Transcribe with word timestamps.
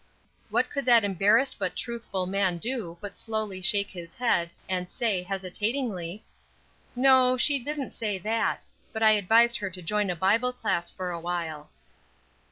What 0.49 0.71
could 0.71 0.85
that 0.85 1.03
embarrassed 1.03 1.57
but 1.59 1.75
truthful 1.75 2.25
man 2.25 2.57
do 2.57 2.97
but 3.01 3.15
slowly 3.15 3.61
shake 3.61 3.91
his 3.91 4.15
head, 4.15 4.51
and 4.67 4.89
say, 4.89 5.21
hesitatingly: 5.21 6.25
"No, 6.95 7.37
she 7.37 7.59
didn't 7.59 7.91
say 7.91 8.17
that; 8.17 8.65
but 8.93 9.03
I 9.03 9.11
advised 9.11 9.57
her 9.59 9.69
to 9.69 9.81
join 9.83 10.09
a 10.09 10.15
Bible 10.15 10.53
class 10.53 10.89
for 10.89 11.11
awhile." 11.11 11.69